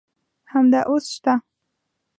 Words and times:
همدا 0.51 0.79
اوس 0.89 1.05
شته. 1.13 1.33